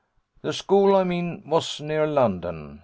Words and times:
'The 0.41 0.51
school 0.53 0.95
I 0.95 1.03
mean 1.03 1.43
was 1.47 1.79
near 1.79 2.07
London. 2.07 2.79